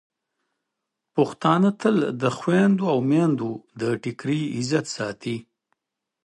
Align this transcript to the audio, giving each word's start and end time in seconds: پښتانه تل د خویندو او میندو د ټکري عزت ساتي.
پښتانه 1.15 1.69
تل 1.81 1.97
د 2.21 2.23
خویندو 2.37 2.85
او 2.93 2.99
میندو 3.09 3.51
د 3.79 3.81
ټکري 4.03 4.41
عزت 4.57 4.85
ساتي. 4.95 5.37